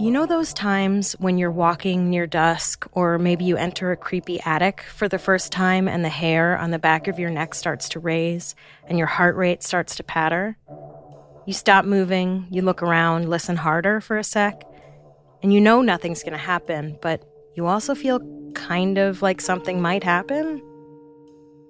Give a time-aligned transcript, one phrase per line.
[0.00, 4.38] You know those times when you're walking near dusk, or maybe you enter a creepy
[4.42, 7.88] attic for the first time and the hair on the back of your neck starts
[7.88, 8.54] to raise
[8.86, 10.56] and your heart rate starts to patter?
[11.46, 14.64] You stop moving, you look around, listen harder for a sec,
[15.42, 17.24] and you know nothing's gonna happen, but
[17.56, 18.20] you also feel
[18.54, 20.62] kind of like something might happen?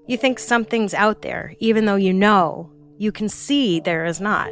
[0.07, 4.51] You think something's out there, even though you know, you can see there is not.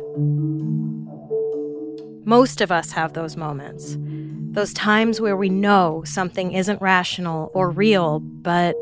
[2.28, 3.96] Most of us have those moments.
[4.00, 8.74] Those times where we know something isn't rational or real, but.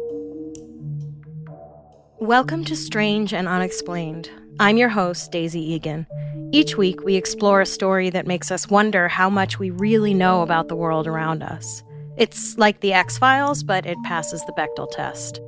[2.18, 4.30] Welcome to Strange and Unexplained.
[4.58, 6.06] I'm your host, Daisy Egan.
[6.52, 10.40] Each week, we explore a story that makes us wonder how much we really know
[10.40, 11.82] about the world around us.
[12.16, 15.38] It's like the X Files, but it passes the Bechdel test.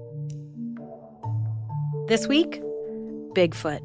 [2.08, 2.60] This week,
[3.34, 3.80] Bigfoot,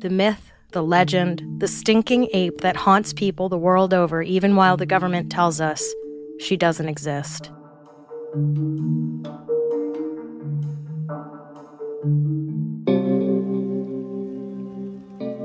[0.00, 4.76] the myth the legend, the stinking ape that haunts people the world over, even while
[4.76, 5.94] the government tells us
[6.40, 7.50] she doesn't exist.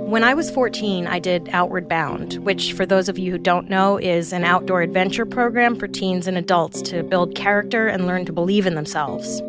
[0.08, 3.70] When I was 14, I did Outward Bound, which, for those of you who don't
[3.70, 8.26] know, is an outdoor adventure program for teens and adults to build character and learn
[8.26, 9.42] to believe in themselves.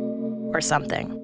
[0.52, 1.17] Or something.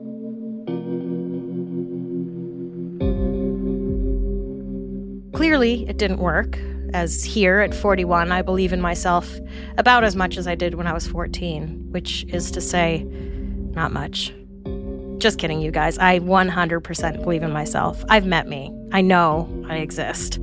[5.44, 6.58] Clearly, it didn't work,
[6.94, 9.30] as here at 41, I believe in myself
[9.76, 13.02] about as much as I did when I was 14, which is to say,
[13.72, 14.32] not much.
[15.18, 15.98] Just kidding, you guys.
[15.98, 18.02] I 100% believe in myself.
[18.08, 18.72] I've met me.
[18.90, 20.38] I know I exist.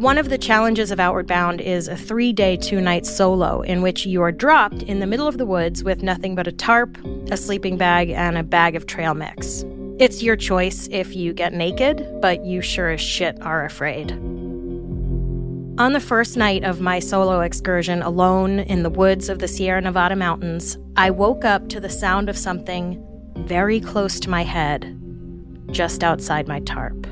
[0.00, 3.82] One of the challenges of Outward Bound is a three day, two night solo in
[3.82, 6.96] which you are dropped in the middle of the woods with nothing but a tarp,
[7.30, 9.66] a sleeping bag, and a bag of trail mix.
[10.02, 14.10] It's your choice if you get naked, but you sure as shit are afraid.
[15.78, 19.80] On the first night of my solo excursion alone in the woods of the Sierra
[19.80, 23.00] Nevada mountains, I woke up to the sound of something
[23.46, 24.92] very close to my head,
[25.70, 27.06] just outside my tarp.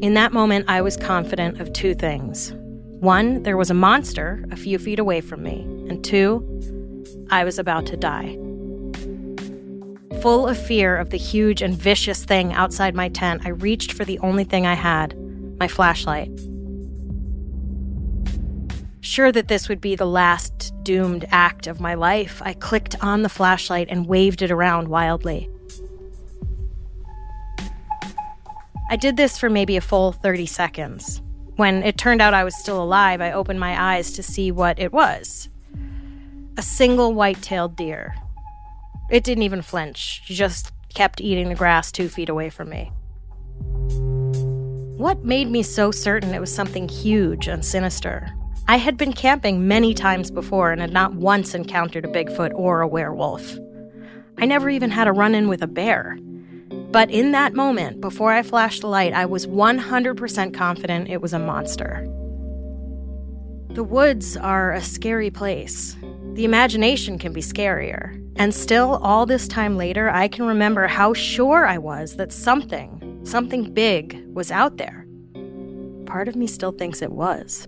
[0.00, 2.52] In that moment, I was confident of two things.
[3.00, 6.40] One, there was a monster a few feet away from me, and two,
[7.30, 8.38] I was about to die.
[10.22, 14.04] Full of fear of the huge and vicious thing outside my tent, I reached for
[14.04, 15.16] the only thing I had
[15.58, 16.30] my flashlight.
[19.00, 23.22] Sure that this would be the last doomed act of my life, I clicked on
[23.22, 25.48] the flashlight and waved it around wildly.
[28.90, 31.22] I did this for maybe a full 30 seconds.
[31.56, 34.78] When it turned out I was still alive, I opened my eyes to see what
[34.78, 35.48] it was
[36.58, 38.14] a single white tailed deer
[39.10, 40.22] it didn't even flinch.
[40.24, 42.90] She just kept eating the grass two feet away from me.
[44.96, 48.34] What made me so certain it was something huge and sinister?
[48.66, 52.80] I had been camping many times before and had not once encountered a Bigfoot or
[52.80, 53.58] a werewolf.
[54.38, 56.18] I never even had a run in with a bear.
[56.90, 61.32] But in that moment, before I flashed the light, I was 100% confident it was
[61.32, 62.04] a monster.
[63.70, 65.94] The woods are a scary place.
[66.32, 68.25] The imagination can be scarier.
[68.38, 73.20] And still, all this time later, I can remember how sure I was that something,
[73.24, 75.06] something big, was out there.
[76.04, 77.66] Part of me still thinks it was.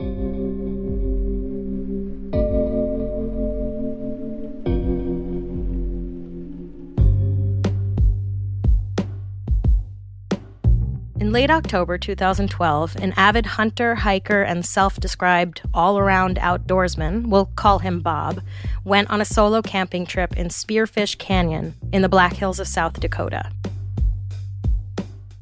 [11.28, 17.50] In late October 2012, an avid hunter, hiker, and self described all around outdoorsman, we'll
[17.54, 18.40] call him Bob,
[18.82, 22.98] went on a solo camping trip in Spearfish Canyon in the Black Hills of South
[22.98, 23.50] Dakota.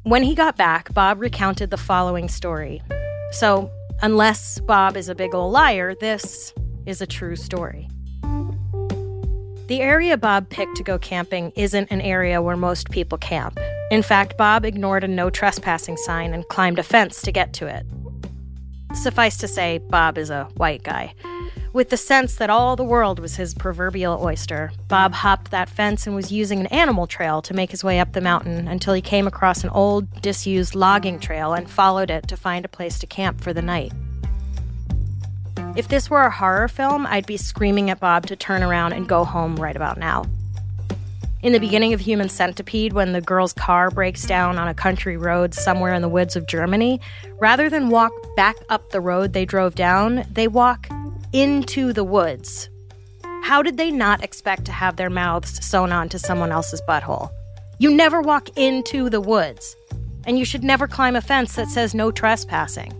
[0.03, 2.81] When he got back, Bob recounted the following story.
[3.31, 3.71] So,
[4.01, 6.53] unless Bob is a big ol' liar, this
[6.85, 7.87] is a true story.
[9.67, 13.57] The area Bob picked to go camping isn't an area where most people camp.
[13.89, 17.67] In fact, Bob ignored a no trespassing sign and climbed a fence to get to
[17.67, 17.85] it.
[18.93, 21.13] Suffice to say, Bob is a white guy.
[21.71, 26.05] With the sense that all the world was his proverbial oyster, Bob hopped that fence
[26.05, 29.01] and was using an animal trail to make his way up the mountain until he
[29.01, 33.07] came across an old, disused logging trail and followed it to find a place to
[33.07, 33.93] camp for the night.
[35.77, 39.07] If this were a horror film, I'd be screaming at Bob to turn around and
[39.07, 40.25] go home right about now.
[41.43, 45.17] In the beginning of Human Centipede, when the girl's car breaks down on a country
[45.17, 46.99] road somewhere in the woods of Germany,
[47.39, 50.87] rather than walk back up the road they drove down, they walk
[51.33, 52.69] into the woods.
[53.43, 57.29] How did they not expect to have their mouths sewn onto someone else's butthole?
[57.77, 59.75] You never walk into the woods.
[60.27, 62.93] and you should never climb a fence that says no trespassing.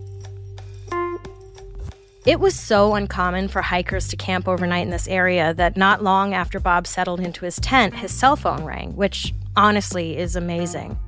[2.28, 6.34] It was so uncommon for hikers to camp overnight in this area that not long
[6.34, 10.98] after Bob settled into his tent, his cell phone rang, which honestly is amazing.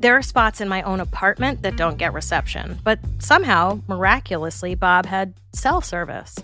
[0.00, 5.06] There are spots in my own apartment that don't get reception, but somehow, miraculously, Bob
[5.06, 6.34] had cell service.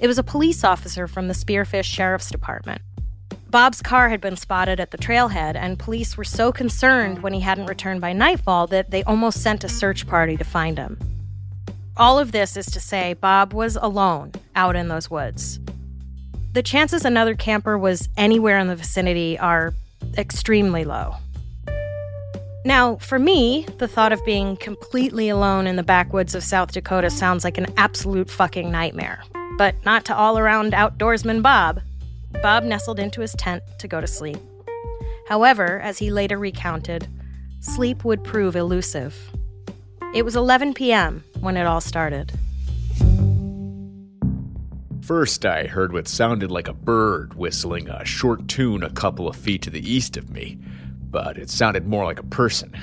[0.00, 2.80] It was a police officer from the Spearfish Sheriff's Department.
[3.50, 7.40] Bob's car had been spotted at the trailhead, and police were so concerned when he
[7.40, 10.98] hadn't returned by nightfall that they almost sent a search party to find him.
[11.98, 15.58] All of this is to say, Bob was alone out in those woods.
[16.52, 19.74] The chances another camper was anywhere in the vicinity are
[20.16, 21.16] extremely low.
[22.64, 27.10] Now, for me, the thought of being completely alone in the backwoods of South Dakota
[27.10, 29.22] sounds like an absolute fucking nightmare.
[29.56, 31.80] But not to all around outdoorsman Bob.
[32.42, 34.38] Bob nestled into his tent to go to sleep.
[35.28, 37.08] However, as he later recounted,
[37.60, 39.16] sleep would prove elusive.
[40.14, 41.22] It was 11 p.m.
[41.40, 42.32] when it all started.
[45.02, 49.36] First, I heard what sounded like a bird whistling a short tune a couple of
[49.36, 50.58] feet to the east of me,
[51.10, 52.74] but it sounded more like a person.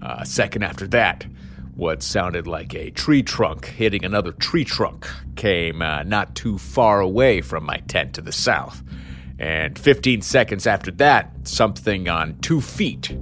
[0.00, 1.26] A uh, second after that,
[1.74, 5.06] what sounded like a tree trunk hitting another tree trunk
[5.36, 8.82] came uh, not too far away from my tent to the south.
[9.38, 13.14] And 15 seconds after that, something on two feet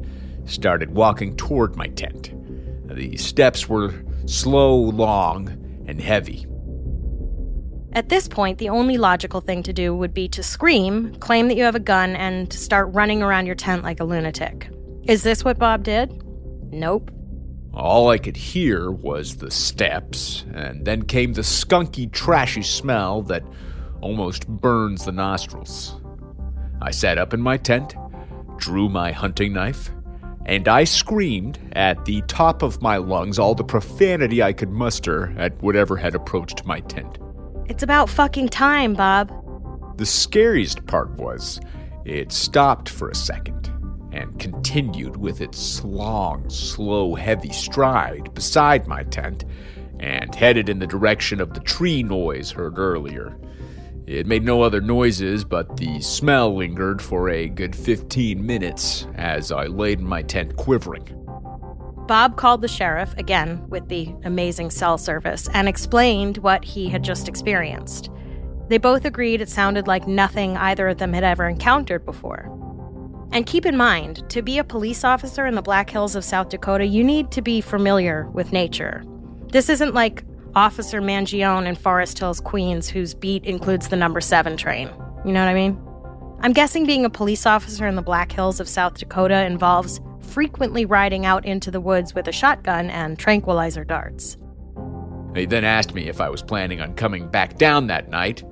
[0.45, 2.33] started walking toward my tent.
[2.95, 3.95] The steps were
[4.27, 5.49] slow, long,
[5.87, 6.47] and heavy.
[7.95, 11.57] At this point, the only logical thing to do would be to scream, claim that
[11.57, 14.71] you have a gun, and start running around your tent like a lunatic.
[15.05, 16.23] Is this what Bob did?
[16.73, 17.11] Nope.
[17.75, 23.43] All I could hear was the steps, and then came the skunky, trashy smell that
[24.01, 26.01] almost burns the nostrils.
[26.81, 27.95] I sat up in my tent,
[28.57, 29.91] drew my hunting knife,
[30.47, 35.35] and I screamed at the top of my lungs all the profanity I could muster
[35.39, 37.19] at whatever had approached my tent.
[37.69, 39.31] It's about fucking time, Bob.
[39.99, 41.61] The scariest part was
[42.05, 43.71] it stopped for a second
[44.13, 49.45] and continued with its long, slow, heavy stride beside my tent
[50.01, 53.37] and headed in the direction of the tree noise heard earlier.
[54.07, 59.53] It made no other noises, but the smell lingered for a good 15 minutes as
[59.53, 61.09] I laid in my tent quivering.
[62.09, 67.05] Bob called the sheriff, again with the amazing cell service, and explained what he had
[67.05, 68.11] just experienced.
[68.69, 72.49] They both agreed it sounded like nothing either of them had ever encountered before.
[73.31, 76.49] And keep in mind, to be a police officer in the Black Hills of South
[76.49, 79.05] Dakota, you need to be familiar with nature.
[79.53, 84.57] This isn't like Officer Mangione in Forest Hills, Queens, whose beat includes the number seven
[84.57, 84.89] train.
[85.25, 85.81] You know what I mean?
[86.41, 90.85] I'm guessing being a police officer in the Black Hills of South Dakota involves frequently
[90.85, 94.37] riding out into the woods with a shotgun and tranquilizer darts.
[95.35, 98.43] He then asked me if I was planning on coming back down that night.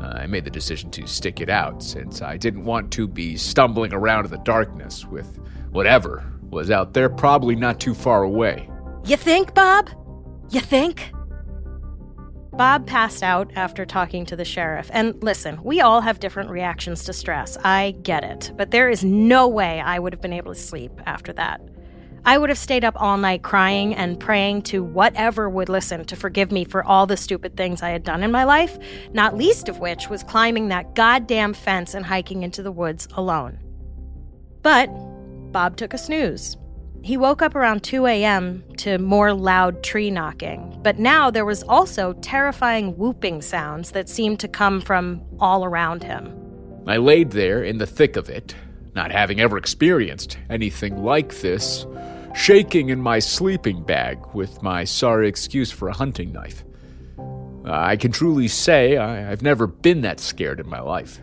[0.00, 3.36] Uh, I made the decision to stick it out since I didn't want to be
[3.36, 5.38] stumbling around in the darkness with
[5.70, 8.68] whatever was out there, probably not too far away.
[9.04, 9.90] You think, Bob?
[10.50, 11.12] You think?
[12.56, 14.88] Bob passed out after talking to the sheriff.
[14.92, 17.56] And listen, we all have different reactions to stress.
[17.64, 18.52] I get it.
[18.56, 21.60] But there is no way I would have been able to sleep after that.
[22.24, 26.16] I would have stayed up all night crying and praying to whatever would listen to
[26.16, 28.78] forgive me for all the stupid things I had done in my life,
[29.12, 33.58] not least of which was climbing that goddamn fence and hiking into the woods alone.
[34.62, 34.86] But
[35.50, 36.56] Bob took a snooze.
[37.04, 38.64] He woke up around 2 a.m.
[38.78, 44.40] to more loud tree knocking, but now there was also terrifying whooping sounds that seemed
[44.40, 46.34] to come from all around him.
[46.86, 48.54] I laid there in the thick of it,
[48.94, 51.84] not having ever experienced anything like this,
[52.34, 56.64] shaking in my sleeping bag with my sorry excuse for a hunting knife.
[57.18, 61.20] Uh, I can truly say I, have never been that scared in my life.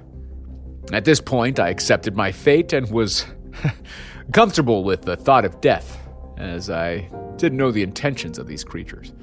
[0.94, 3.26] At this point, I accepted my fate and was
[4.34, 6.00] comfortable with the thought of death,
[6.38, 9.14] as I didn't know the intentions of these creatures.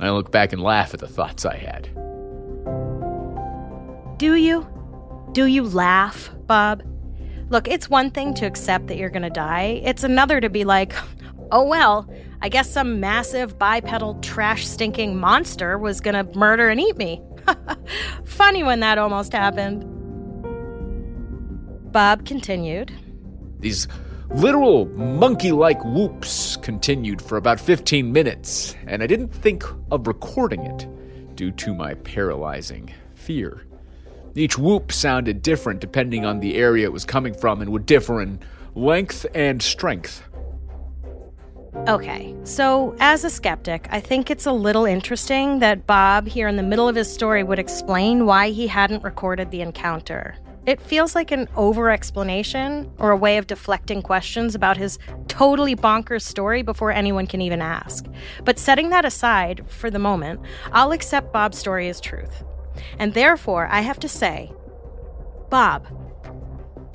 [0.00, 1.88] I look back and laugh at the thoughts I had.
[4.18, 4.66] Do you?
[5.32, 6.82] Do you laugh, Bob?
[7.50, 10.92] Look, it's one thing to accept that you're gonna die, it's another to be like,
[11.50, 12.08] oh well,
[12.42, 17.22] I guess some massive bipedal trash stinking monster was gonna murder and eat me.
[18.24, 19.84] Funny when that almost happened.
[21.92, 22.92] Bob continued.
[23.60, 23.88] These
[24.34, 30.66] Literal monkey like whoops continued for about 15 minutes, and I didn't think of recording
[30.66, 30.86] it
[31.34, 33.62] due to my paralyzing fear.
[34.34, 38.20] Each whoop sounded different depending on the area it was coming from and would differ
[38.20, 38.38] in
[38.74, 40.22] length and strength.
[41.88, 46.56] Okay, so as a skeptic, I think it's a little interesting that Bob, here in
[46.56, 50.36] the middle of his story, would explain why he hadn't recorded the encounter.
[50.68, 55.74] It feels like an over explanation or a way of deflecting questions about his totally
[55.74, 58.04] bonkers story before anyone can even ask.
[58.44, 62.44] But setting that aside for the moment, I'll accept Bob's story as truth.
[62.98, 64.52] And therefore, I have to say,
[65.48, 65.86] Bob,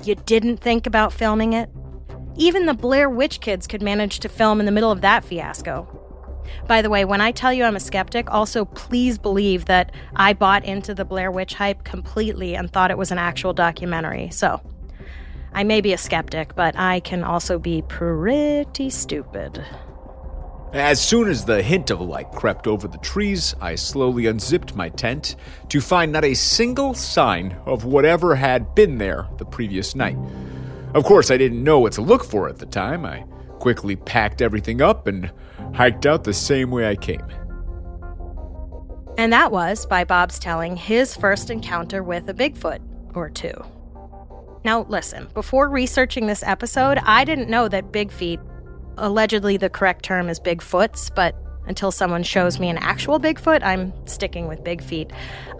[0.04, 1.68] you didn't think about filming it?
[2.36, 6.03] Even the Blair Witch kids could manage to film in the middle of that fiasco.
[6.66, 10.32] By the way, when I tell you I'm a skeptic, also please believe that I
[10.32, 14.30] bought into the Blair Witch hype completely and thought it was an actual documentary.
[14.30, 14.60] So,
[15.52, 19.64] I may be a skeptic, but I can also be pretty stupid.
[20.72, 24.88] As soon as the hint of light crept over the trees, I slowly unzipped my
[24.88, 25.36] tent
[25.68, 30.18] to find not a single sign of whatever had been there the previous night.
[30.92, 33.06] Of course, I didn't know what to look for at the time.
[33.06, 33.24] I
[33.64, 35.32] quickly packed everything up and
[35.72, 37.26] hiked out the same way I came.
[39.16, 42.80] And that was, by Bob's telling, his first encounter with a Bigfoot
[43.14, 43.54] or two.
[44.66, 48.38] Now, listen, before researching this episode, I didn't know that big feet,
[48.98, 51.34] allegedly the correct term is Bigfoots, but
[51.66, 55.10] until someone shows me an actual Bigfoot, I'm sticking with big feet.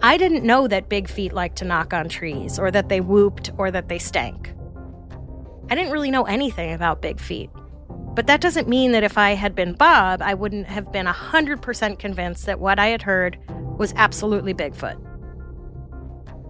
[0.03, 3.49] I didn't know that big feet like to knock on trees, or that they whooped,
[3.57, 4.53] or that they stank.
[5.71, 7.49] I didn't really know anything about big feet.
[8.15, 11.99] But that doesn't mean that if I had been Bob, I wouldn't have been 100%
[11.99, 13.37] convinced that what I had heard
[13.77, 14.95] was absolutely Bigfoot.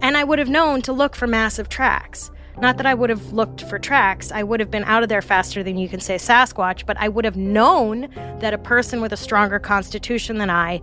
[0.00, 2.30] And I would have known to look for massive tracks.
[2.58, 5.20] Not that I would have looked for tracks, I would have been out of there
[5.20, 8.08] faster than you can say Sasquatch, but I would have known
[8.40, 10.80] that a person with a stronger constitution than I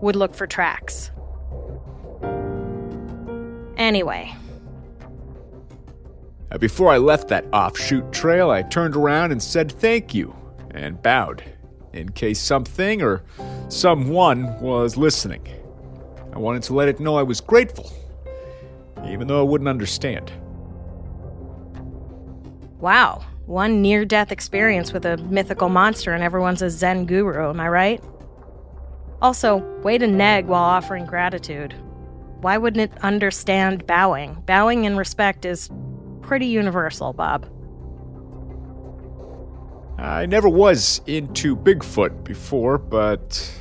[0.00, 1.10] would look for tracks.
[3.76, 4.32] Anyway,
[6.50, 10.34] Uh, before I left that offshoot trail, I turned around and said thank you
[10.70, 11.42] and bowed
[11.92, 13.22] in case something or
[13.68, 15.46] someone was listening.
[16.32, 17.92] I wanted to let it know I was grateful,
[19.06, 20.32] even though I wouldn't understand.
[22.80, 27.60] Wow, one near death experience with a mythical monster, and everyone's a Zen guru, am
[27.60, 28.04] I right?
[29.22, 31.74] Also, way to neg while offering gratitude.
[32.40, 34.42] Why wouldn't it understand bowing?
[34.44, 35.70] Bowing in respect is
[36.26, 37.46] pretty universal, Bob.
[39.98, 43.52] I never was into Bigfoot before, but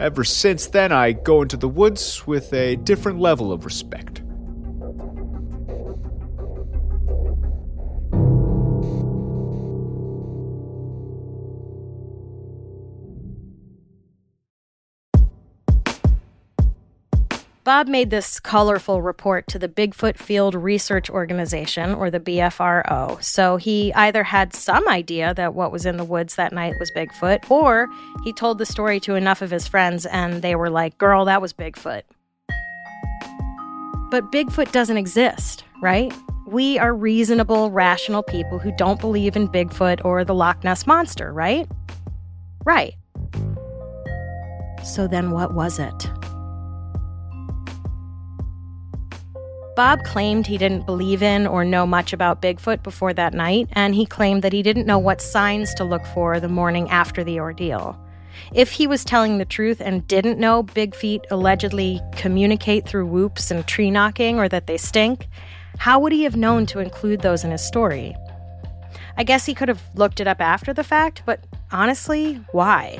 [0.00, 4.21] ever since then I go into the woods with a different level of respect.
[17.64, 23.22] Bob made this colorful report to the Bigfoot Field Research Organization, or the BFRO.
[23.22, 26.90] So he either had some idea that what was in the woods that night was
[26.90, 27.88] Bigfoot, or
[28.24, 31.40] he told the story to enough of his friends and they were like, girl, that
[31.40, 32.02] was Bigfoot.
[34.10, 36.12] But Bigfoot doesn't exist, right?
[36.48, 41.32] We are reasonable, rational people who don't believe in Bigfoot or the Loch Ness Monster,
[41.32, 41.68] right?
[42.64, 42.94] Right.
[44.84, 46.10] So then what was it?
[49.74, 53.94] Bob claimed he didn't believe in or know much about Bigfoot before that night, and
[53.94, 57.40] he claimed that he didn't know what signs to look for the morning after the
[57.40, 57.98] ordeal.
[58.52, 63.50] If he was telling the truth and didn't know Big Feet allegedly communicate through whoops
[63.50, 65.26] and tree knocking or that they stink,
[65.78, 68.14] how would he have known to include those in his story?
[69.16, 72.98] I guess he could have looked it up after the fact, but honestly, why?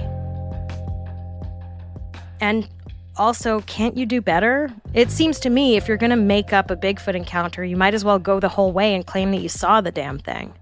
[2.41, 2.69] And
[3.17, 4.73] also, can't you do better?
[4.95, 7.95] It seems to me if you're going to make up a Bigfoot encounter, you might
[7.95, 10.55] as well go the whole way and claim that you saw the damn thing.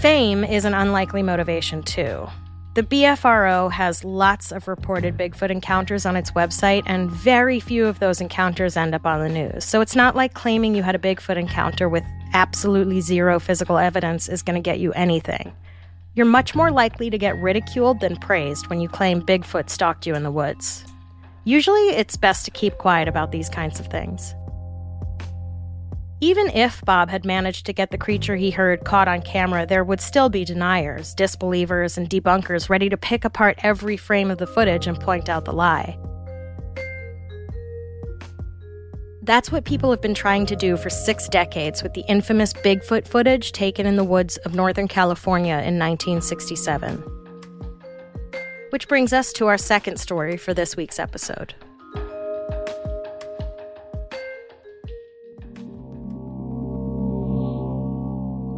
[0.00, 2.28] Fame is an unlikely motivation, too.
[2.74, 7.98] The BFRO has lots of reported Bigfoot encounters on its website, and very few of
[7.98, 9.64] those encounters end up on the news.
[9.64, 14.28] So it's not like claiming you had a Bigfoot encounter with absolutely zero physical evidence
[14.28, 15.52] is going to get you anything.
[16.14, 20.14] You're much more likely to get ridiculed than praised when you claim Bigfoot stalked you
[20.14, 20.84] in the woods.
[21.44, 24.34] Usually, it's best to keep quiet about these kinds of things.
[26.20, 29.84] Even if Bob had managed to get the creature he heard caught on camera, there
[29.84, 34.46] would still be deniers, disbelievers, and debunkers ready to pick apart every frame of the
[34.46, 35.96] footage and point out the lie.
[39.22, 43.06] That's what people have been trying to do for six decades with the infamous Bigfoot
[43.06, 47.17] footage taken in the woods of Northern California in 1967.
[48.70, 51.54] Which brings us to our second story for this week's episode.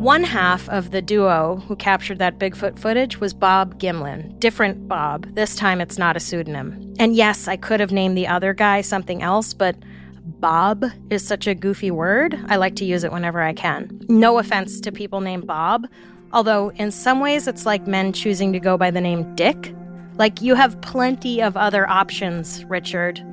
[0.01, 4.37] One half of the duo who captured that Bigfoot footage was Bob Gimlin.
[4.41, 5.33] Different Bob.
[5.35, 6.95] This time it's not a pseudonym.
[6.99, 9.77] And yes, I could have named the other guy something else, but
[10.25, 12.39] Bob is such a goofy word.
[12.49, 14.01] I like to use it whenever I can.
[14.09, 15.87] No offense to people named Bob,
[16.33, 19.75] although in some ways it's like men choosing to go by the name Dick.
[20.21, 23.25] Like you have plenty of other options, Richard.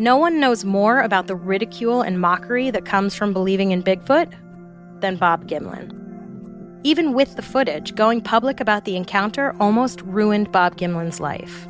[0.00, 4.32] No one knows more about the ridicule and mockery that comes from believing in Bigfoot
[4.98, 5.92] than Bob Gimlin.
[6.82, 11.68] Even with the footage, going public about the encounter almost ruined Bob Gimlin's life.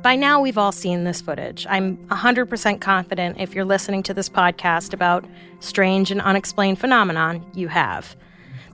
[0.00, 1.66] By now, we've all seen this footage.
[1.68, 5.26] I'm 100% confident if you're listening to this podcast about
[5.60, 8.16] strange and unexplained phenomenon, you have.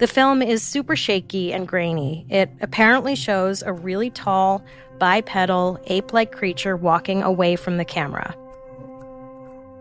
[0.03, 2.27] The film is super shaky and grainy.
[2.29, 4.65] It apparently shows a really tall,
[4.99, 8.35] bipedal, ape like creature walking away from the camera.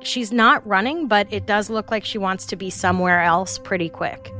[0.03, 3.89] She's not running, but it does look like she wants to be somewhere else pretty
[3.89, 4.31] quick.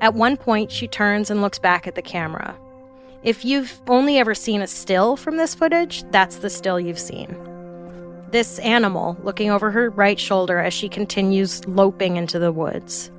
[0.00, 2.56] At one point, she turns and looks back at the camera.
[3.24, 7.36] If you've only ever seen a still from this footage, that's the still you've seen.
[8.30, 13.10] This animal looking over her right shoulder as she continues loping into the woods.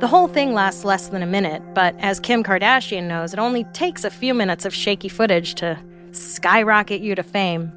[0.00, 3.62] The whole thing lasts less than a minute, but as Kim Kardashian knows, it only
[3.72, 5.78] takes a few minutes of shaky footage to
[6.10, 7.72] skyrocket you to fame.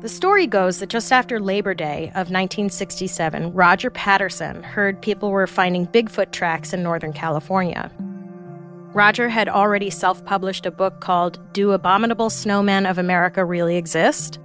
[0.00, 5.46] The story goes that just after Labor Day of 1967, Roger Patterson heard people were
[5.46, 7.90] finding Bigfoot tracks in Northern California.
[8.94, 14.40] Roger had already self published a book called Do Abominable Snowmen of America Really Exist?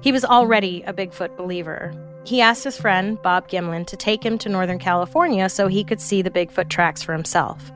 [0.00, 1.94] He was already a Bigfoot believer,
[2.24, 6.00] he asked his friend, Bob Gimlin, to take him to Northern California so he could
[6.00, 7.72] see the Bigfoot tracks for himself.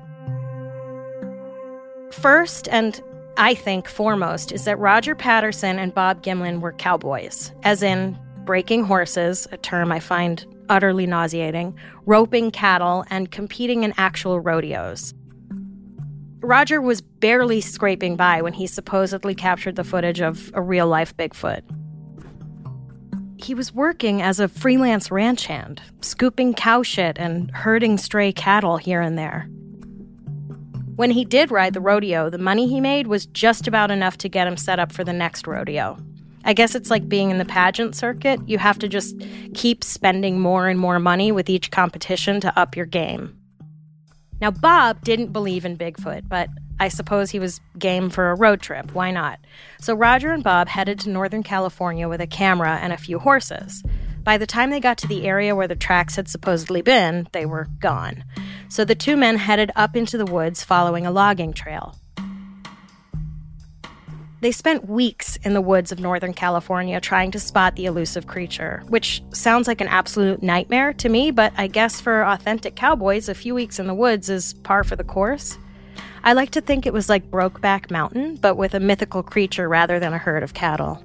[2.13, 3.03] First, and
[3.37, 8.85] I think foremost, is that Roger Patterson and Bob Gimlin were cowboys, as in breaking
[8.85, 11.77] horses, a term I find utterly nauseating,
[12.07, 15.13] roping cattle, and competing in actual rodeos.
[16.41, 21.17] Roger was barely scraping by when he supposedly captured the footage of a real life
[21.17, 21.63] Bigfoot
[23.47, 28.77] he was working as a freelance ranch hand, scooping cow shit and herding stray cattle
[28.77, 29.49] here and there.
[30.97, 34.29] When he did ride the rodeo, the money he made was just about enough to
[34.29, 35.97] get him set up for the next rodeo.
[36.45, 38.41] I guess it's like being in the pageant circuit.
[38.49, 39.17] You have to just
[39.55, 43.39] keep spending more and more money with each competition to up your game.
[44.41, 48.61] Now, Bob didn't believe in Bigfoot, but I suppose he was game for a road
[48.61, 48.93] trip.
[48.95, 49.39] Why not?
[49.81, 53.83] So Roger and Bob headed to Northern California with a camera and a few horses.
[54.23, 57.47] By the time they got to the area where the tracks had supposedly been, they
[57.47, 58.25] were gone.
[58.69, 61.97] So the two men headed up into the woods following a logging trail.
[64.43, 68.83] They spent weeks in the woods of Northern California trying to spot the elusive creature,
[68.89, 73.35] which sounds like an absolute nightmare to me, but I guess for authentic cowboys, a
[73.35, 75.57] few weeks in the woods is par for the course.
[76.27, 80.01] I like to think it was like Brokeback Mountain, but with a mythical creature rather
[80.01, 81.01] than a herd of cattle.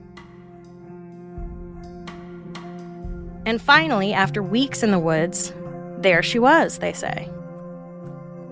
[3.45, 5.53] And finally, after weeks in the woods,
[5.99, 7.29] there she was, they say.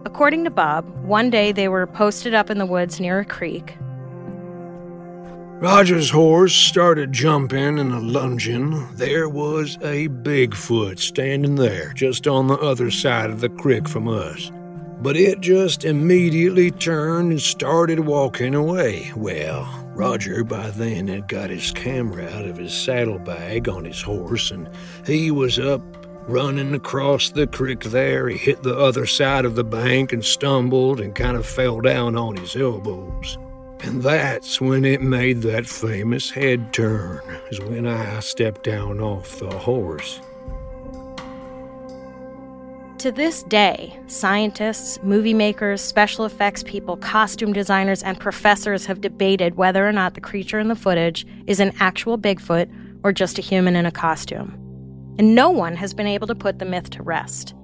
[0.05, 3.75] According to Bob, one day they were posted up in the woods near a creek.
[5.59, 8.87] Roger's horse started jumping and lunging.
[8.93, 14.07] There was a Bigfoot standing there, just on the other side of the creek from
[14.07, 14.51] us
[15.01, 19.11] but it just immediately turned and started walking away.
[19.15, 24.51] Well, Roger by then had got his camera out of his saddlebag on his horse,
[24.51, 24.69] and
[25.05, 25.81] he was up
[26.27, 28.29] running across the creek there.
[28.29, 32.15] He hit the other side of the bank and stumbled and kind of fell down
[32.15, 33.37] on his elbows.
[33.81, 39.39] And that's when it made that famous head turn, is when I stepped down off
[39.39, 40.19] the horse.
[42.99, 49.55] To this day, scientists, movie makers, special effects people, costume designers, and professors have debated
[49.55, 52.69] whether or not the creature in the footage is an actual Bigfoot
[53.05, 54.51] or just a human in a costume.
[55.17, 57.55] And no one has been able to put the myth to rest.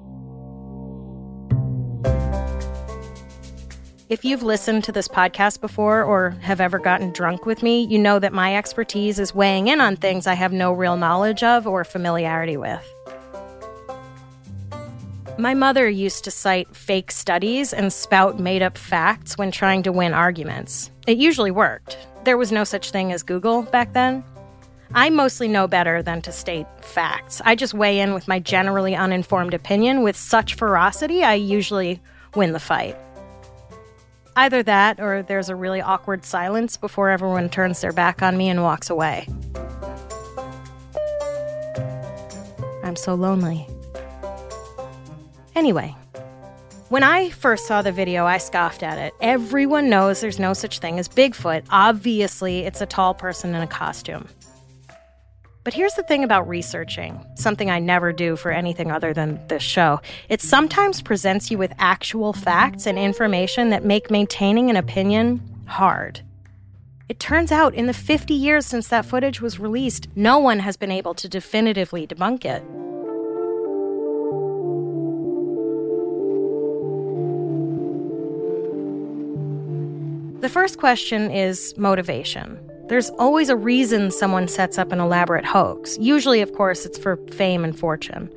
[4.08, 8.00] If you've listened to this podcast before or have ever gotten drunk with me, you
[8.00, 11.68] know that my expertise is weighing in on things I have no real knowledge of
[11.68, 12.90] or familiarity with.
[15.38, 19.92] My mother used to cite fake studies and spout made up facts when trying to
[19.92, 20.92] win arguments.
[21.08, 21.98] It usually worked.
[22.24, 24.24] There was no such thing as Google back then.
[24.94, 27.42] I mostly know better than to state facts.
[27.44, 32.02] I just weigh in with my generally uninformed opinion with such ferocity, I usually
[32.34, 32.96] win the fight.
[34.38, 38.48] Either that, or there's a really awkward silence before everyone turns their back on me
[38.48, 39.28] and walks away.
[42.84, 43.68] I'm so lonely.
[45.56, 45.96] Anyway,
[46.90, 49.14] when I first saw the video, I scoffed at it.
[49.22, 51.66] Everyone knows there's no such thing as Bigfoot.
[51.70, 54.28] Obviously, it's a tall person in a costume.
[55.64, 59.64] But here's the thing about researching something I never do for anything other than this
[59.64, 60.00] show.
[60.30, 66.22] It sometimes presents you with actual facts and information that make maintaining an opinion hard.
[67.10, 70.78] It turns out in the 50 years since that footage was released, no one has
[70.78, 72.64] been able to definitively debunk it.
[80.46, 82.60] The first question is motivation.
[82.88, 85.98] There's always a reason someone sets up an elaborate hoax.
[85.98, 88.32] Usually, of course, it's for fame and fortune.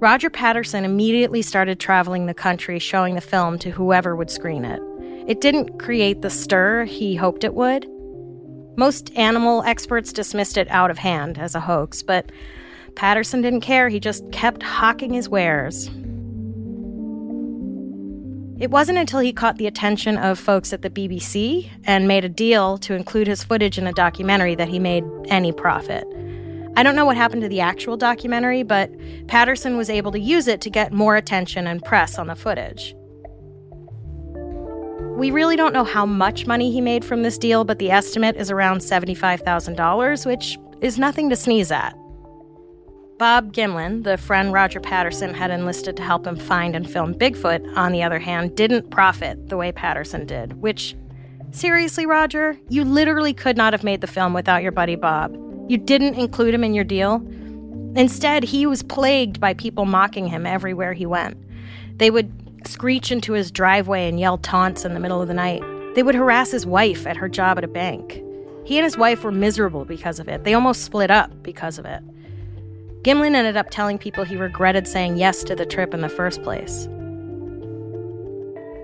[0.00, 4.82] Roger Patterson immediately started traveling the country showing the film to whoever would screen it.
[5.28, 7.86] It didn't create the stir he hoped it would.
[8.76, 12.32] Most animal experts dismissed it out of hand as a hoax, but
[12.96, 13.88] Patterson didn't care.
[13.88, 15.88] He just kept hawking his wares.
[18.64, 22.30] It wasn't until he caught the attention of folks at the BBC and made a
[22.30, 26.06] deal to include his footage in a documentary that he made any profit.
[26.74, 28.90] I don't know what happened to the actual documentary, but
[29.26, 32.94] Patterson was able to use it to get more attention and press on the footage.
[35.18, 38.36] We really don't know how much money he made from this deal, but the estimate
[38.36, 41.94] is around $75,000, which is nothing to sneeze at.
[43.16, 47.76] Bob Gimlin, the friend Roger Patterson had enlisted to help him find and film Bigfoot,
[47.76, 50.96] on the other hand, didn't profit the way Patterson did, which,
[51.52, 55.32] seriously, Roger, you literally could not have made the film without your buddy Bob.
[55.68, 57.24] You didn't include him in your deal.
[57.94, 61.36] Instead, he was plagued by people mocking him everywhere he went.
[61.98, 62.32] They would
[62.66, 65.62] screech into his driveway and yell taunts in the middle of the night.
[65.94, 68.20] They would harass his wife at her job at a bank.
[68.64, 70.42] He and his wife were miserable because of it.
[70.42, 72.02] They almost split up because of it.
[73.04, 76.42] Gimlin ended up telling people he regretted saying yes to the trip in the first
[76.42, 76.88] place.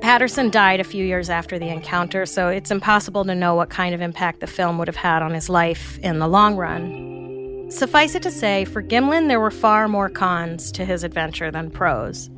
[0.03, 3.95] Patterson died a few years after the encounter, so it's impossible to know what kind
[3.95, 7.71] of impact the film would have had on his life in the long run.
[7.71, 11.71] Suffice it to say, for Gimlin, there were far more cons to his adventure than
[11.71, 12.29] pros.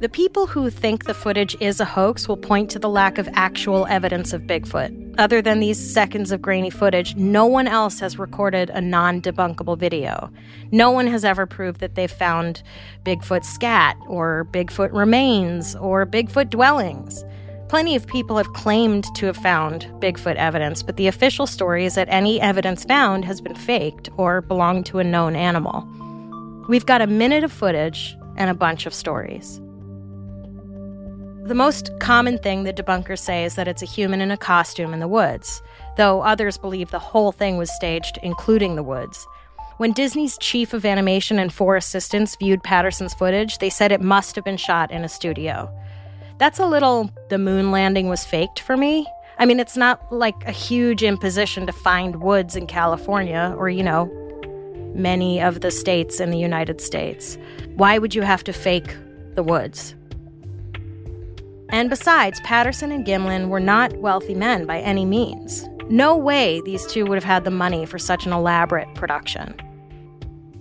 [0.00, 3.28] The people who think the footage is a hoax will point to the lack of
[3.32, 5.16] actual evidence of Bigfoot.
[5.18, 9.76] Other than these seconds of grainy footage, no one else has recorded a non debunkable
[9.76, 10.30] video.
[10.70, 12.62] No one has ever proved that they've found
[13.04, 17.24] Bigfoot scat, or Bigfoot remains, or Bigfoot dwellings.
[17.68, 21.96] Plenty of people have claimed to have found Bigfoot evidence, but the official story is
[21.96, 25.84] that any evidence found has been faked or belonged to a known animal.
[26.68, 29.60] We've got a minute of footage and a bunch of stories.
[31.48, 34.92] The most common thing that debunkers say is that it's a human in a costume
[34.92, 35.62] in the woods,
[35.96, 39.26] though others believe the whole thing was staged, including the woods.
[39.78, 44.36] When Disney's chief of animation and four assistants viewed Patterson's footage, they said it must
[44.36, 45.74] have been shot in a studio.
[46.36, 49.06] That's a little the moon landing was faked for me.
[49.38, 53.82] I mean, it's not like a huge imposition to find woods in California or, you
[53.82, 54.04] know,
[54.94, 57.38] many of the states in the United States.
[57.76, 58.94] Why would you have to fake
[59.34, 59.94] the woods?
[61.70, 65.68] And besides, Patterson and Gimlin were not wealthy men by any means.
[65.90, 69.54] No way these two would have had the money for such an elaborate production.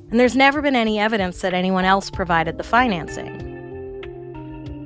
[0.10, 3.44] And there's never been any evidence that anyone else provided the financing.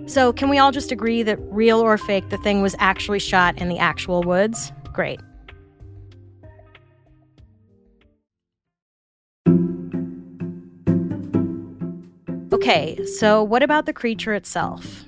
[0.08, 3.58] So, can we all just agree that real or fake, the thing was actually shot
[3.60, 4.72] in the actual woods?
[4.94, 5.20] Great.
[12.52, 15.06] Okay, so what about the creature itself?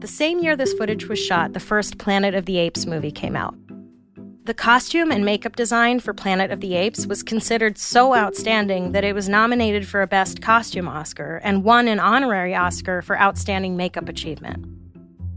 [0.00, 3.36] The same year this footage was shot, the first Planet of the Apes movie came
[3.36, 3.54] out.
[4.44, 9.04] The costume and makeup design for Planet of the Apes was considered so outstanding that
[9.04, 13.76] it was nominated for a Best Costume Oscar and won an honorary Oscar for Outstanding
[13.76, 14.64] Makeup Achievement.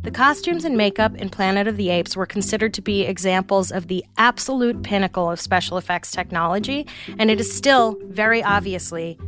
[0.03, 3.89] The costumes and makeup in Planet of the Apes were considered to be examples of
[3.89, 6.87] the absolute pinnacle of special effects technology,
[7.19, 9.19] and it is still, very obviously,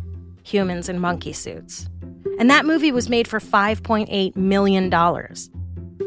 [0.43, 1.89] humans in monkey suits.
[2.39, 4.89] And that movie was made for $5.8 million.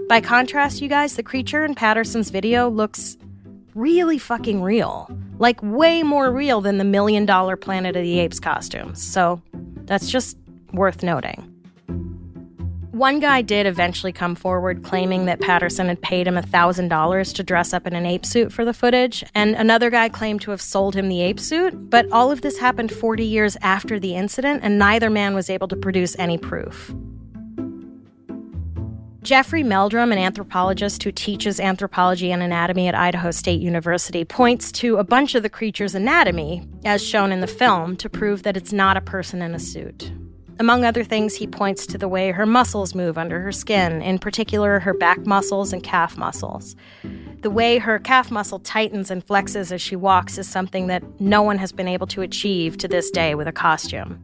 [0.08, 3.16] By contrast, you guys, the creature in Patterson's video looks
[3.74, 5.10] really fucking real.
[5.38, 9.02] Like, way more real than the million dollar Planet of the Apes costumes.
[9.02, 9.40] So,
[9.84, 10.36] that's just
[10.72, 11.57] worth noting.
[12.98, 17.72] One guy did eventually come forward claiming that Patterson had paid him $1,000 to dress
[17.72, 20.96] up in an ape suit for the footage, and another guy claimed to have sold
[20.96, 21.90] him the ape suit.
[21.90, 25.68] But all of this happened 40 years after the incident, and neither man was able
[25.68, 26.92] to produce any proof.
[29.22, 34.96] Jeffrey Meldrum, an anthropologist who teaches anthropology and anatomy at Idaho State University, points to
[34.96, 38.72] a bunch of the creature's anatomy, as shown in the film, to prove that it's
[38.72, 40.10] not a person in a suit.
[40.60, 44.18] Among other things, he points to the way her muscles move under her skin, in
[44.18, 46.74] particular her back muscles and calf muscles.
[47.42, 51.42] The way her calf muscle tightens and flexes as she walks is something that no
[51.42, 54.20] one has been able to achieve to this day with a costume.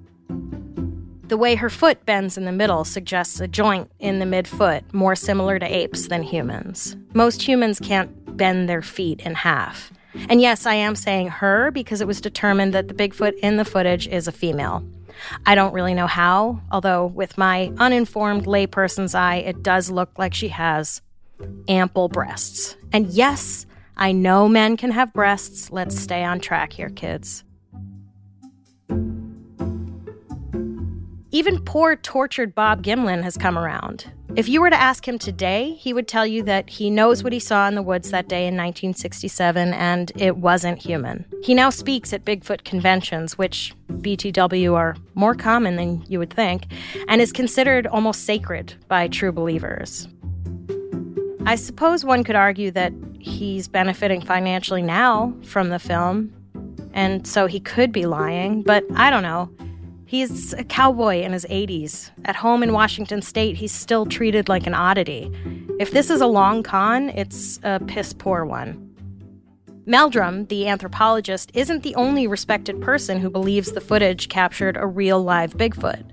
[1.28, 5.14] The way her foot bends in the middle suggests a joint in the midfoot, more
[5.14, 6.96] similar to apes than humans.
[7.14, 9.92] Most humans can't bend their feet in half.
[10.28, 13.64] And yes, I am saying her because it was determined that the Bigfoot in the
[13.64, 14.84] footage is a female.
[15.46, 20.34] I don't really know how, although with my uninformed layperson's eye, it does look like
[20.34, 21.00] she has
[21.68, 22.76] ample breasts.
[22.92, 25.70] And yes, I know men can have breasts.
[25.70, 27.44] Let's stay on track here, kids.
[31.30, 34.12] Even poor, tortured Bob Gimlin has come around.
[34.36, 37.32] If you were to ask him today, he would tell you that he knows what
[37.32, 41.24] he saw in the woods that day in 1967 and it wasn't human.
[41.44, 46.64] He now speaks at Bigfoot conventions, which BTW are more common than you would think,
[47.06, 50.08] and is considered almost sacred by true believers.
[51.46, 56.32] I suppose one could argue that he's benefiting financially now from the film,
[56.92, 59.48] and so he could be lying, but I don't know.
[60.14, 62.12] He's a cowboy in his 80s.
[62.24, 65.28] At home in Washington state, he's still treated like an oddity.
[65.80, 68.94] If this is a long con, it's a piss poor one.
[69.86, 75.20] Meldrum, the anthropologist, isn't the only respected person who believes the footage captured a real
[75.20, 76.04] live Bigfoot.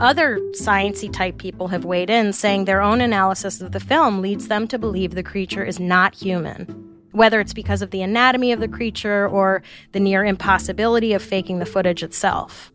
[0.00, 4.48] Other sciency type people have weighed in, saying their own analysis of the film leads
[4.48, 6.66] them to believe the creature is not human.
[7.12, 11.58] Whether it's because of the anatomy of the creature or the near impossibility of faking
[11.58, 12.70] the footage itself.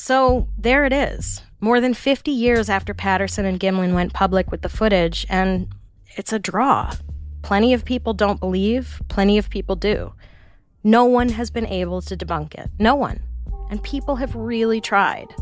[0.00, 1.42] So there it is.
[1.60, 5.66] More than 50 years after Patterson and Gimlin went public with the footage, and
[6.16, 6.94] it's a draw.
[7.42, 10.14] Plenty of people don't believe, plenty of people do.
[10.84, 12.70] No one has been able to debunk it.
[12.78, 13.20] No one.
[13.70, 15.34] And people have really tried.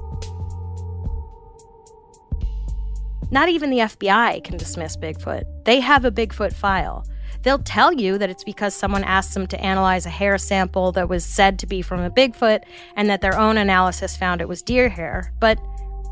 [3.30, 5.44] Not even the FBI can dismiss Bigfoot.
[5.66, 7.06] They have a Bigfoot file.
[7.46, 11.09] They'll tell you that it's because someone asked them to analyze a hair sample that
[11.09, 12.64] was said to be from a Bigfoot
[12.96, 15.32] and that their own analysis found it was deer hair.
[15.38, 15.61] But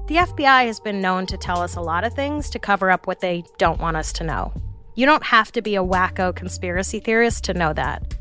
[0.07, 3.09] the FBI has been known to tell us a lot of things to cover up
[3.09, 4.53] what they don't want us to know.
[4.95, 8.17] You don't have to be a wacko conspiracy theorist to know that.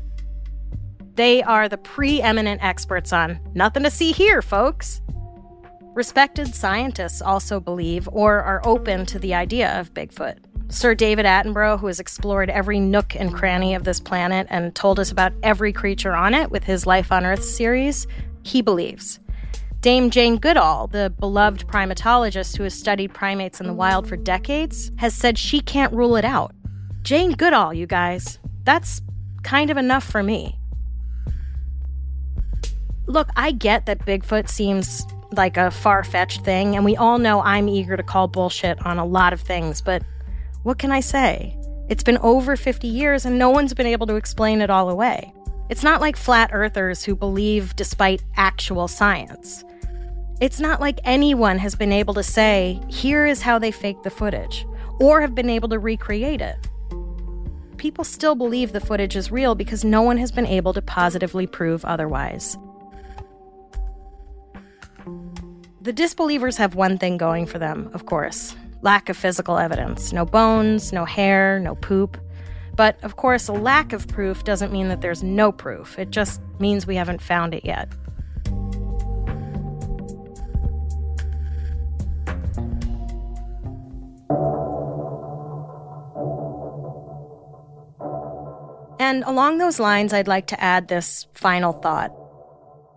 [1.14, 5.00] They are the preeminent experts on nothing to see here, folks.
[5.94, 10.38] Respected scientists also believe or are open to the idea of Bigfoot.
[10.74, 14.98] Sir David Attenborough, who has explored every nook and cranny of this planet and told
[14.98, 18.08] us about every creature on it with his Life on Earth series,
[18.42, 19.20] he believes.
[19.82, 24.90] Dame Jane Goodall, the beloved primatologist who has studied primates in the wild for decades,
[24.96, 26.52] has said she can't rule it out.
[27.02, 28.40] Jane Goodall, you guys.
[28.64, 29.00] That's
[29.44, 30.58] kind of enough for me.
[33.06, 35.06] Look, I get that Bigfoot seems
[35.36, 38.98] like a far fetched thing, and we all know I'm eager to call bullshit on
[38.98, 40.02] a lot of things, but
[40.64, 41.56] what can I say?
[41.90, 45.32] It's been over 50 years and no one's been able to explain it all away.
[45.68, 49.62] It's not like flat earthers who believe despite actual science.
[50.40, 54.10] It's not like anyone has been able to say, here is how they faked the
[54.10, 54.66] footage,
[55.00, 56.56] or have been able to recreate it.
[57.76, 61.46] People still believe the footage is real because no one has been able to positively
[61.46, 62.56] prove otherwise.
[65.82, 70.24] The disbelievers have one thing going for them, of course lack of physical evidence no
[70.24, 72.18] bones, no hair, no poop.
[72.76, 76.40] But of course, a lack of proof doesn't mean that there's no proof, it just
[76.60, 77.88] means we haven't found it yet.
[89.00, 92.12] And along those lines, I'd like to add this final thought.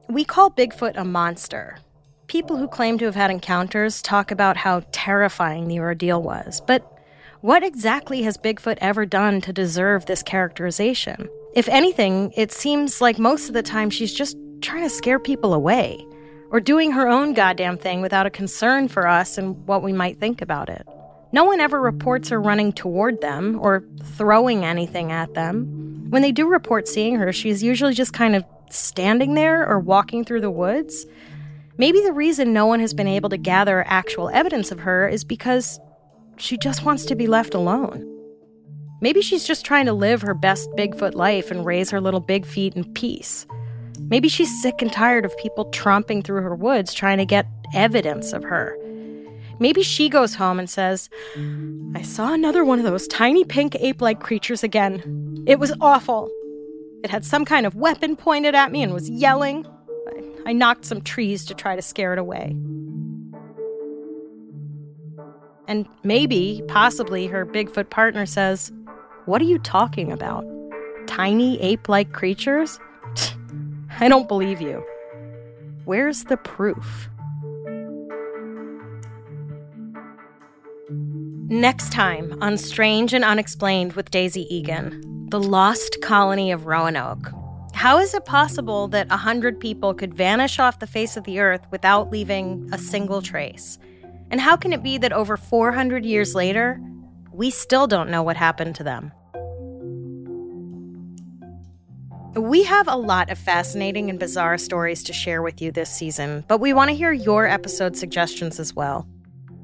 [0.09, 1.77] We call Bigfoot a monster,
[2.27, 6.85] People who claim to have had encounters talk about how terrifying the ordeal was, but
[7.39, 11.29] what exactly has Bigfoot ever done to deserve this characterization?
[11.55, 15.53] If anything, it seems like most of the time she's just trying to scare people
[15.53, 16.05] away,
[16.51, 20.19] or doing her own goddamn thing without a concern for us and what we might
[20.19, 20.85] think about it.
[21.31, 26.07] No one ever reports her running toward them or throwing anything at them.
[26.09, 30.25] When they do report seeing her, she's usually just kind of standing there or walking
[30.25, 31.05] through the woods,
[31.77, 35.23] Maybe the reason no one has been able to gather actual evidence of her is
[35.23, 35.79] because
[36.37, 38.03] she just wants to be left alone.
[38.99, 42.45] Maybe she's just trying to live her best Bigfoot life and raise her little big
[42.47, 43.45] feet in peace.
[43.99, 48.33] Maybe she's sick and tired of people tromping through her woods trying to get evidence
[48.33, 48.75] of her.
[49.59, 51.09] Maybe she goes home and says,
[51.95, 55.43] I saw another one of those tiny pink ape like creatures again.
[55.47, 56.31] It was awful.
[57.03, 59.65] It had some kind of weapon pointed at me and was yelling.
[60.47, 62.55] I, knocked some trees to try to scare it away.
[65.67, 68.71] And maybe, possibly, her Bigfoot partner says,
[69.25, 70.45] What are you talking about?
[71.05, 72.79] Tiny ape like creatures?
[73.99, 74.83] I don't believe you.
[75.85, 77.09] Where's the proof?
[81.49, 87.31] Next time on Strange and Unexplained with Daisy Egan, the lost colony of Roanoke.
[87.77, 91.39] How is it possible that a hundred people could vanish off the face of the
[91.39, 93.77] earth without leaving a single trace?
[94.31, 96.81] And how can it be that over 400 years later,
[97.31, 99.11] we still don't know what happened to them?
[102.33, 106.45] We have a lot of fascinating and bizarre stories to share with you this season,
[106.47, 109.07] but we want to hear your episode suggestions as well.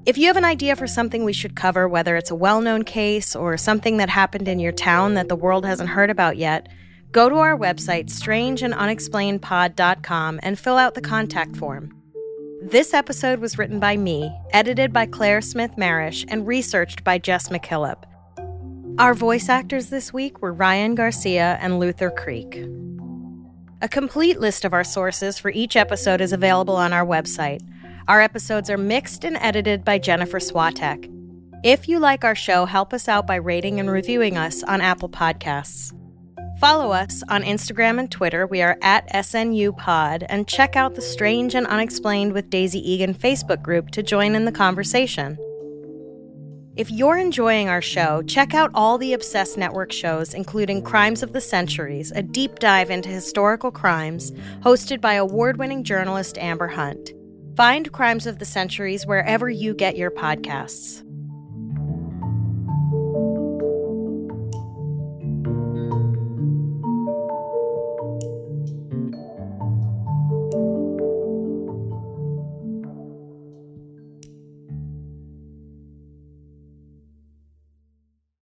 [0.06, 2.84] If you have an idea for something we should cover, whether it's a well known
[2.84, 6.69] case or something that happened in your town that the world hasn't heard about yet,
[7.13, 11.93] go to our website, strangeandunexplainedpod.com, and fill out the contact form.
[12.62, 17.49] This episode was written by me, edited by Claire Smith Marish, and researched by Jess
[17.49, 18.04] McKillop.
[18.99, 22.65] Our voice actors this week were Ryan Garcia and Luther Creek.
[23.82, 27.62] A complete list of our sources for each episode is available on our website.
[28.08, 31.10] Our episodes are mixed and edited by Jennifer Swatek.
[31.63, 35.10] If you like our show, help us out by rating and reviewing us on Apple
[35.10, 35.93] Podcasts.
[36.60, 38.48] Follow us on Instagram and Twitter.
[38.48, 43.13] We are at SNU Pod, and check out the Strange and Unexplained with Daisy Eagan
[43.13, 45.38] Facebook group to join in the conversation.
[46.76, 51.34] If you're enjoying our show, check out all the Obsessed Network shows, including Crimes of
[51.34, 57.12] the Centuries, a deep dive into historical crimes, hosted by award winning journalist Amber Hunt.
[57.56, 61.03] Find Crimes of the Centuries wherever you get your podcasts.